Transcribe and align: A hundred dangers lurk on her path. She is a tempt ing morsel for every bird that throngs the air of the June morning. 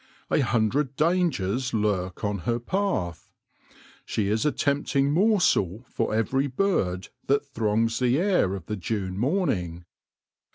A 0.31 0.39
hundred 0.39 0.95
dangers 0.95 1.75
lurk 1.75 2.23
on 2.23 2.39
her 2.39 2.57
path. 2.59 3.29
She 4.03 4.29
is 4.29 4.47
a 4.47 4.51
tempt 4.51 4.95
ing 4.95 5.11
morsel 5.11 5.85
for 5.89 6.11
every 6.15 6.47
bird 6.47 7.09
that 7.27 7.45
throngs 7.45 7.99
the 7.99 8.17
air 8.19 8.55
of 8.55 8.65
the 8.65 8.77
June 8.77 9.15
morning. 9.15 9.85